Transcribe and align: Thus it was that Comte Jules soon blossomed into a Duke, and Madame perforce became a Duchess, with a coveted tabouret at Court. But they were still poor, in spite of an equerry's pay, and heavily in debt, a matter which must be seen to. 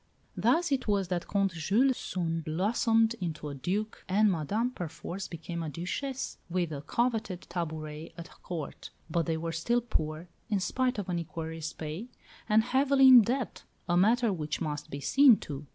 Thus 0.35 0.71
it 0.71 0.87
was 0.87 1.09
that 1.09 1.27
Comte 1.27 1.53
Jules 1.53 1.95
soon 1.95 2.41
blossomed 2.41 3.13
into 3.21 3.49
a 3.49 3.53
Duke, 3.53 4.03
and 4.09 4.31
Madame 4.31 4.71
perforce 4.71 5.27
became 5.27 5.61
a 5.61 5.69
Duchess, 5.69 6.39
with 6.49 6.71
a 6.71 6.81
coveted 6.81 7.41
tabouret 7.49 8.11
at 8.17 8.41
Court. 8.41 8.89
But 9.11 9.27
they 9.27 9.37
were 9.37 9.51
still 9.51 9.79
poor, 9.79 10.27
in 10.49 10.59
spite 10.59 10.97
of 10.97 11.07
an 11.07 11.19
equerry's 11.19 11.71
pay, 11.73 12.07
and 12.49 12.63
heavily 12.63 13.09
in 13.09 13.21
debt, 13.21 13.63
a 13.87 13.95
matter 13.95 14.33
which 14.33 14.59
must 14.59 14.89
be 14.89 15.01
seen 15.01 15.37
to. 15.41 15.67